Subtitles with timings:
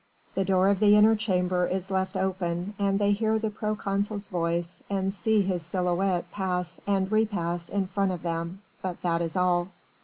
[0.33, 4.81] The door of the inner chamber is left open and they hear the proconsul's voice
[4.89, 9.67] and see his silhouette pass and repass in front of them, but that is all.